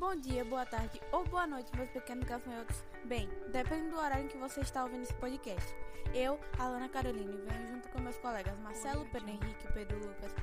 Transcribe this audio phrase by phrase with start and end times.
[0.00, 2.82] Bom dia, boa tarde ou boa noite, meus pequenos gafanhotos.
[3.04, 5.76] Bem, depende do horário em que você está ouvindo esse podcast.
[6.14, 10.34] Eu, Alana Caroline, venho junto com meus colegas Marcelo, Pedro Henrique, Pedro Lucas,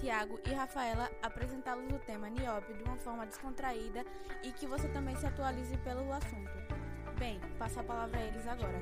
[0.00, 4.02] Tiago e Rafaela apresentá-los o tema nióbio de uma forma descontraída
[4.42, 6.50] e que você também se atualize pelo assunto.
[7.18, 8.80] Bem, passo a palavra a eles agora.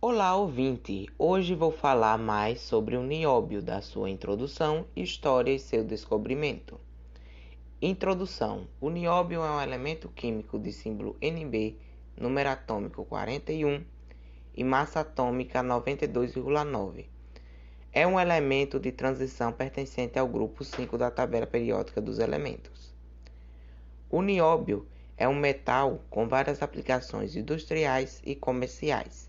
[0.00, 1.06] Olá, ouvinte!
[1.16, 6.89] Hoje vou falar mais sobre o nióbio, da sua introdução, história e seu descobrimento.
[7.82, 11.78] Introdução: O nióbio é um elemento químico de símbolo Nb,
[12.16, 13.82] número atômico 41
[14.54, 17.06] e massa atômica 92,9
[17.92, 22.94] é um elemento de transição pertencente ao grupo 5 da tabela periódica dos elementos.
[24.08, 29.28] O nióbio é um metal com várias aplicações industriais e comerciais,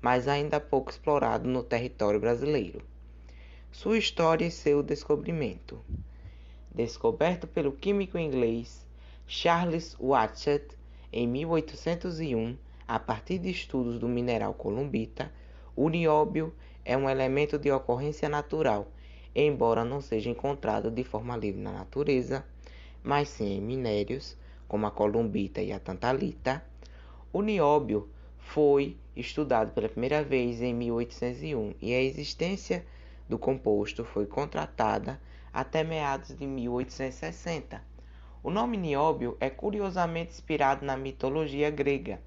[0.00, 2.82] mas ainda pouco explorado no território brasileiro.
[3.72, 5.82] Sua história e seu descobrimento.
[6.76, 8.86] Descoberto pelo químico inglês
[9.26, 10.76] Charles Watchet
[11.10, 12.54] em 1801,
[12.86, 15.32] a partir de estudos do mineral columbita,
[15.74, 16.52] o nióbio
[16.84, 18.88] é um elemento de ocorrência natural,
[19.34, 22.44] embora não seja encontrado de forma livre na natureza,
[23.02, 24.36] mas sim em minérios,
[24.68, 26.62] como a columbita e a tantalita.
[27.32, 28.06] O nióbio
[28.38, 32.84] foi estudado pela primeira vez em 1801 e a existência
[33.26, 35.18] do composto foi contratada
[35.56, 37.82] até meados de 1860.
[38.42, 42.20] O nome nióbio é curiosamente inspirado na mitologia grega.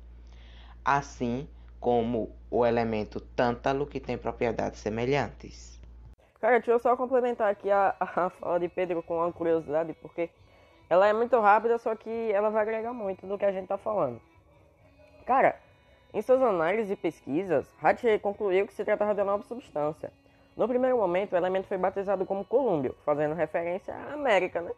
[0.83, 1.47] Assim,
[1.79, 5.79] como o elemento tântalo, que tem propriedades semelhantes.
[6.41, 10.31] Cara, deixa eu só complementar aqui a, a fala de Pedro com uma curiosidade, porque
[10.89, 13.77] ela é muito rápida, só que ela vai agregar muito do que a gente está
[13.77, 14.19] falando.
[15.27, 15.55] Cara,
[16.11, 20.11] em suas análises e pesquisas, Hatcher concluiu que se tratava de uma nova substância.
[20.59, 24.73] No primeiro momento, o elemento foi batizado como colúmbio, fazendo referência à América, né?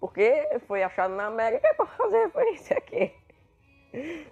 [0.00, 3.14] Porque foi achado na América é para fazer referência aqui.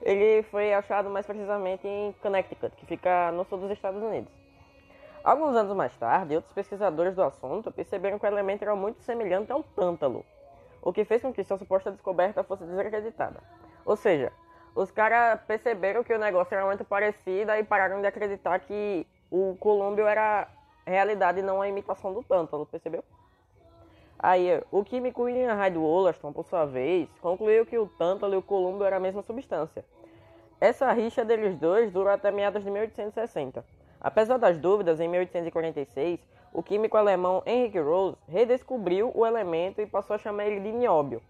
[0.00, 4.32] Ele foi achado mais precisamente em Connecticut, que fica no sul dos Estados Unidos.
[5.22, 9.52] Alguns anos mais tarde, outros pesquisadores do assunto perceberam que o elemento era muito semelhante
[9.52, 10.24] ao tântalo,
[10.80, 13.38] o que fez com que sua suposta descoberta fosse desacreditada.
[13.84, 14.32] Ou seja,
[14.74, 19.56] os caras perceberam que o negócio era muito parecido e pararam de acreditar que o
[19.60, 20.55] Colômbio era
[20.90, 23.02] realidade não a imitação do tântalo, percebeu?
[24.18, 28.42] Aí, o químico William Hyde Wollaston, por sua vez, concluiu que o tântalo e o
[28.42, 29.84] columbo eram a mesma substância.
[30.58, 33.62] Essa rixa deles dois durou até meados de 1860.
[34.00, 36.18] Apesar das dúvidas, em 1846,
[36.52, 41.20] o químico alemão Henrik Rose redescobriu o elemento e passou a chamar ele de nióbio.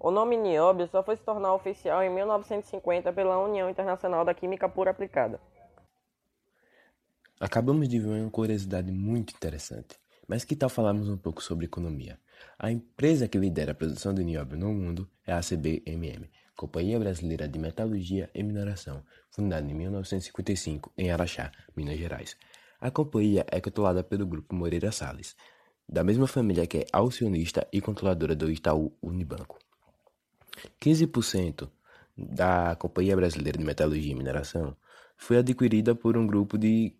[0.00, 4.68] O nome nióbio só foi se tornar oficial em 1950 pela União Internacional da Química
[4.68, 5.40] Pura Aplicada.
[7.44, 9.96] Acabamos de ver uma curiosidade muito interessante.
[10.26, 12.18] Mas que tal falarmos um pouco sobre economia?
[12.58, 17.46] A empresa que lidera a produção de nióbio no mundo é a CBMM, Companhia Brasileira
[17.46, 22.34] de Metalurgia e Mineração, fundada em 1955 em Araxá, Minas Gerais.
[22.80, 25.36] A companhia é controlada pelo grupo Moreira Salles,
[25.86, 29.58] da mesma família que é acionista e controladora do Itaú Unibanco.
[30.80, 31.68] 15%
[32.16, 34.74] da Companhia Brasileira de Metalurgia e Mineração
[35.14, 36.96] foi adquirida por um grupo de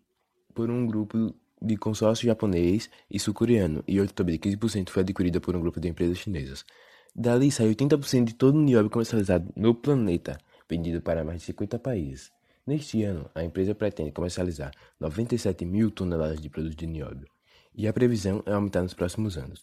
[0.55, 5.41] por um grupo de consórcio japonês e sul-coreano, e outro também de 15% foi adquirida
[5.41, 6.65] por um grupo de empresas chinesas.
[7.13, 10.37] Dali sai 80% de todo o nióbio comercializado no planeta,
[10.69, 12.31] vendido para mais de 50 países.
[12.65, 17.27] Neste ano, a empresa pretende comercializar 97 mil toneladas de produtos de nióbio,
[17.75, 19.61] e a previsão é aumentar nos próximos anos.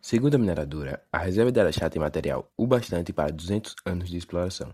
[0.00, 4.16] Segundo a mineradora, a reserva de Araxá tem material o bastante para 200 anos de
[4.16, 4.72] exploração.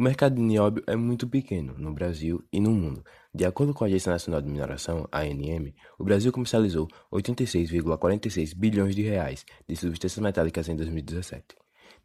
[0.00, 3.04] O mercado de nióbio é muito pequeno no Brasil e no mundo.
[3.34, 9.02] De acordo com a Agência Nacional de Mineração, ANM, o Brasil comercializou 86,46 bilhões de
[9.02, 11.54] reais de substâncias metálicas em 2017.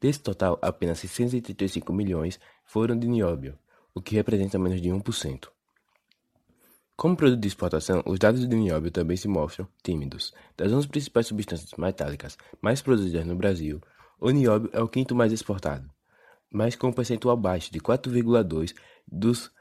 [0.01, 3.57] Desse total, apenas 635 milhões foram de nióbio,
[3.93, 5.47] o que representa menos de 1%.
[6.97, 10.33] Como produto de exportação, os dados de nióbio também se mostram tímidos.
[10.57, 13.79] Das 11 principais substâncias metálicas mais produzidas no Brasil,
[14.19, 15.94] o nióbio é o quinto mais exportado
[16.55, 18.73] mas com um percentual baixo de 4,2
[19.05, 19.51] dos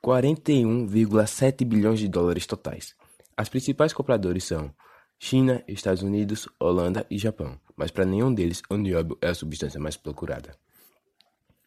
[0.00, 2.94] 41,7 bilhões de dólares totais.
[3.36, 4.72] As principais compradores são
[5.18, 9.80] China, Estados Unidos, Holanda e Japão, mas para nenhum deles o nióbio é a substância
[9.80, 10.56] mais procurada.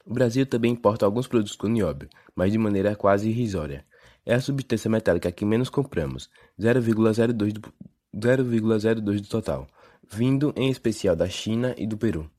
[0.05, 3.85] O Brasil também importa alguns produtos com nióbio, mas de maneira quase irrisória.
[4.25, 7.73] É a substância metálica que menos compramos, 0,02 do,
[8.15, 9.67] 0,02 do total,
[10.09, 12.31] vindo em especial da China e do Peru.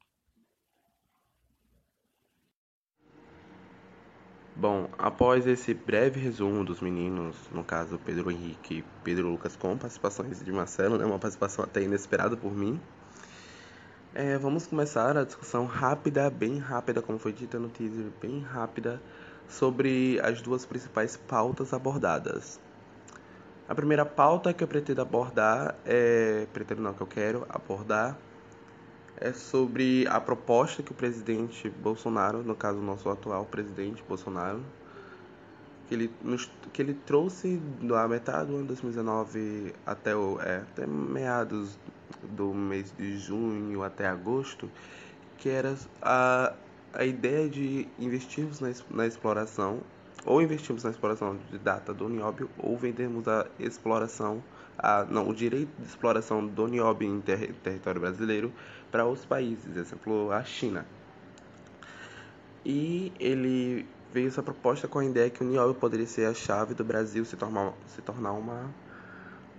[4.61, 9.79] Bom, após esse breve resumo dos meninos, no caso Pedro Henrique e Pedro Lucas, com
[9.79, 12.81] participações de Marcelo, né, uma participação até inesperada por mim,
[14.15, 19.01] É, vamos começar a discussão rápida, bem rápida, como foi dito no teaser, bem rápida,
[19.49, 22.59] sobre as duas principais pautas abordadas.
[23.69, 26.47] A primeira pauta que eu pretendo abordar é.
[26.53, 28.19] Pretendo não, que eu quero abordar
[29.21, 34.61] é sobre a proposta que o presidente Bolsonaro, no caso o nosso atual presidente Bolsonaro,
[35.89, 36.11] que ele,
[36.73, 41.79] que ele trouxe da metade do ano 2019 até, é, até meados
[42.23, 44.71] do mês de junho até agosto,
[45.39, 46.53] que era a,
[46.93, 49.81] a ideia de investirmos na, na exploração,
[50.25, 54.43] ou investirmos na exploração de data do nióbio, ou vendermos a exploração,
[54.79, 58.53] a, não, o direito de exploração do nióbio em ter, território brasileiro
[58.91, 60.87] para outros países, exemplo, a China.
[62.65, 66.75] E ele veio essa proposta com a ideia que o nióbio poderia ser a chave
[66.75, 68.71] do Brasil se tornar, se tornar uma,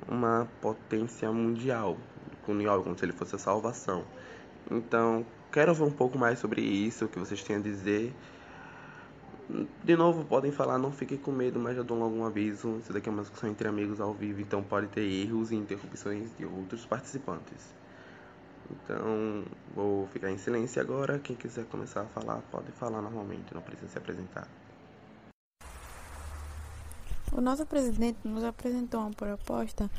[0.08, 1.98] uma potência mundial,
[2.46, 4.04] com o nióbio como se ele fosse a salvação.
[4.70, 8.14] Então, quero ver um pouco mais sobre isso, o que vocês têm a dizer.
[9.84, 12.78] De novo, podem falar, não fiquem com medo, mas já dou logo um aviso.
[12.78, 16.30] Isso daqui é uma discussão entre amigos ao vivo, então pode ter erros e interrupções
[16.38, 17.74] de outros participantes.
[18.70, 19.44] Então,
[19.74, 21.18] vou ficar em silêncio agora.
[21.18, 24.48] Quem quiser começar a falar, pode falar normalmente, não precisa se apresentar.
[27.32, 29.90] O nosso presidente nos apresentou uma proposta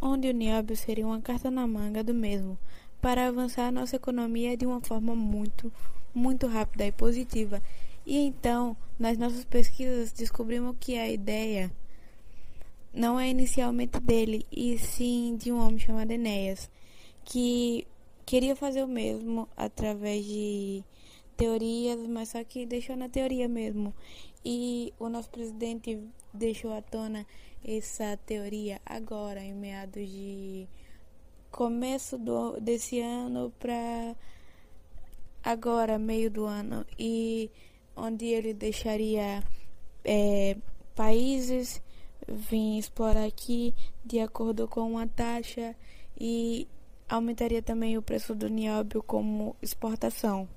[0.00, 2.58] onde o nióbio seria uma carta na manga do mesmo,
[3.00, 5.72] para avançar a nossa economia de uma forma muito,
[6.14, 7.62] muito rápida e positiva.
[8.10, 11.70] E então, nas nossas pesquisas, descobrimos que a ideia
[12.92, 16.68] não é inicialmente dele, e sim de um homem chamado Enéas,
[17.24, 17.86] que
[18.26, 20.82] queria fazer o mesmo através de
[21.36, 23.94] teorias, mas só que deixou na teoria mesmo.
[24.44, 26.00] E o nosso presidente
[26.34, 27.24] deixou à tona
[27.64, 30.66] essa teoria agora, em meados de
[31.52, 34.16] começo do, desse ano para
[35.44, 37.48] agora, meio do ano, e
[37.96, 39.42] onde ele deixaria
[40.04, 40.56] é,
[40.94, 41.82] países
[42.28, 45.74] vir explorar aqui de acordo com uma taxa
[46.18, 46.68] e
[47.08, 50.48] aumentaria também o preço do nióbio como exportação.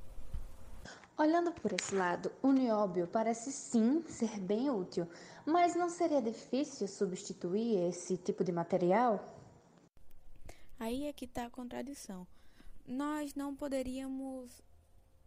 [1.17, 5.07] Olhando por esse lado, o nióbio parece sim ser bem útil,
[5.45, 9.23] mas não seria difícil substituir esse tipo de material?
[10.79, 12.27] Aí é que está a contradição.
[12.85, 14.61] Nós não poderíamos.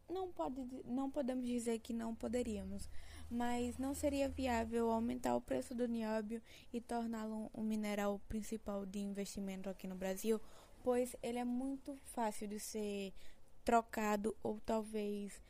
[0.09, 2.89] Não, pode, não podemos dizer que não poderíamos,
[3.31, 6.41] mas não seria viável aumentar o preço do nióbio
[6.73, 10.41] e torná-lo um mineral principal de investimento aqui no Brasil,
[10.85, 13.13] pois ele é muito fácil de ser
[13.65, 15.43] trocado ou talvez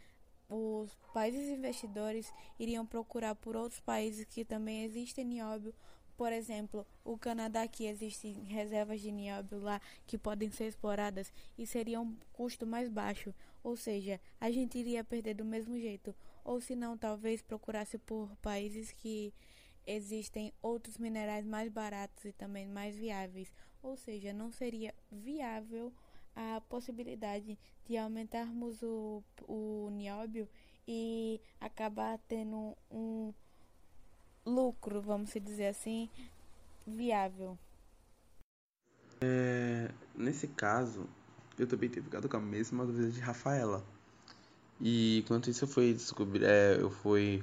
[0.49, 5.75] os países investidores iriam procurar por outros países que também existem nióbio.
[6.17, 11.67] Por exemplo, o Canadá que existem reservas de nióbio lá que podem ser exploradas e
[11.67, 16.61] seria um custo mais baixo, ou seja, a gente iria perder do mesmo jeito, ou
[16.61, 19.35] se não, talvez procurasse por países que
[19.87, 23.53] existem outros minerais mais baratos e também mais viáveis,
[23.83, 25.93] ou seja, não seria viável
[26.35, 30.49] a possibilidade de aumentarmos o, o nióbio
[30.89, 33.33] e acabar tendo um
[34.47, 36.09] lucro, vamos dizer assim,
[36.87, 37.59] viável.
[39.21, 41.07] É, nesse caso,
[41.59, 43.85] eu também tenho ficado com a mesma dúvida de Rafaela.
[44.81, 47.43] E quanto isso eu fui descobrir, é, eu fui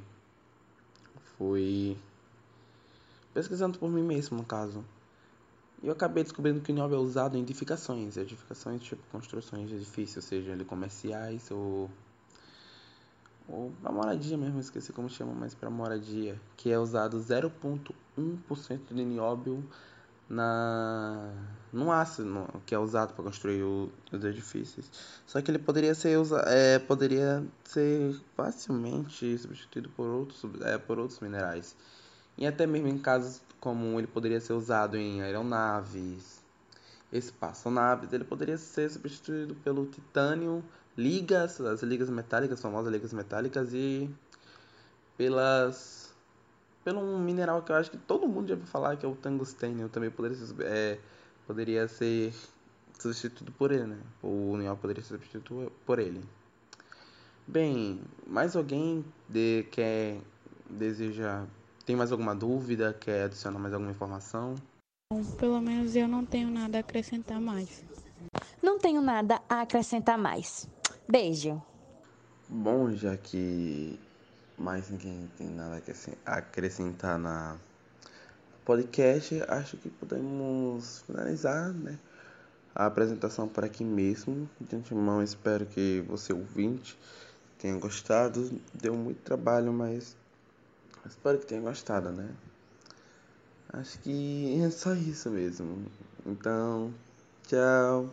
[1.38, 1.98] fui
[3.34, 4.86] pesquisando por mim mesmo, no caso.
[5.82, 9.76] E eu acabei descobrindo que o nióbio é usado em edificações, edificações tipo construções de
[9.76, 11.90] edifícios, seja ele comerciais ou
[13.48, 19.06] ou para moradia mesmo, esqueci como chama, mas para moradia, que é usado 0.1% de
[19.06, 19.64] nióbio
[20.30, 21.32] na
[21.72, 24.90] no ácido que é usado para construir o, os edifícios.
[25.26, 31.00] Só que ele poderia ser usa, é, poderia ser facilmente substituído por outros é, por
[31.00, 31.76] outros minerais.
[32.38, 36.44] E até mesmo em casos como ele poderia ser usado em aeronaves,
[37.12, 40.64] espaçonaves, ele poderia ser substituído pelo titânio,
[40.98, 44.10] ligas, as ligas metálicas, as famosas ligas metálicas e
[45.18, 46.14] pelas
[46.84, 49.16] pelo um mineral que eu acho que todo mundo já ouviu falar que é o
[49.16, 51.00] tungstênio, também poderia ser, é,
[51.48, 52.34] poderia ser
[53.00, 54.00] substituído por ele, né?
[54.22, 56.22] O mineral poderia ser substituído por ele.
[57.48, 60.20] Bem, mais alguém de, quer
[60.70, 61.46] deseja
[61.86, 62.94] tem mais alguma dúvida?
[62.94, 64.56] Quer adicionar mais alguma informação?
[65.12, 67.84] Bom, pelo menos eu não tenho nada a acrescentar mais.
[68.62, 70.68] Não tenho nada a acrescentar mais.
[71.08, 71.62] Beijo.
[72.50, 74.00] Bom, já que
[74.58, 75.82] mais ninguém tem nada
[76.26, 77.58] a acrescentar na
[78.66, 81.98] podcast, acho que podemos finalizar, né?
[82.76, 84.50] a apresentação por aqui mesmo.
[84.60, 86.98] De antemão, espero que você ouvinte
[87.58, 88.60] tenha gostado.
[88.74, 90.16] Deu muito trabalho, mas
[91.06, 92.30] espero que tenha gostado, né?
[93.72, 95.86] Acho que é só isso mesmo.
[96.26, 96.94] Então,
[97.48, 98.10] tchau.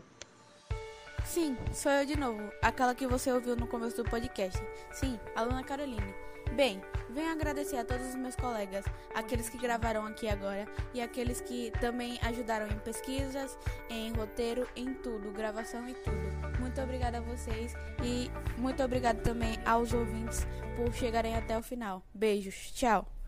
[1.24, 4.60] Sim, sou eu de novo, aquela que você ouviu no começo do podcast.
[4.92, 6.14] Sim, aluna Caroline.
[6.52, 8.84] Bem, venho agradecer a todos os meus colegas,
[9.14, 13.56] aqueles que gravaram aqui agora e aqueles que também ajudaram em pesquisas,
[13.88, 16.58] em roteiro, em tudo, gravação e tudo.
[16.58, 17.72] Muito obrigada a vocês
[18.02, 20.46] e muito obrigada também aos ouvintes
[20.76, 22.02] por chegarem até o final.
[22.12, 23.19] Beijos, tchau!